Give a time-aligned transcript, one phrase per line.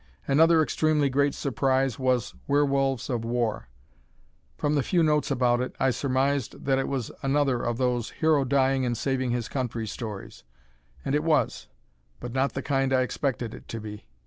[0.27, 3.67] Another extremely great surprise was "Werewolves of War."
[4.57, 8.09] From the few notes about it I surmised that it was another one of those
[8.09, 10.43] hero dying and saving his country stories;
[11.05, 11.67] and it was
[12.19, 14.07] but not the kind I expected it to be.